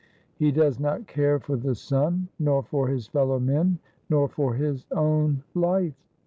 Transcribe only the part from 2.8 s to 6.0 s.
his fellow men, nor for his own life.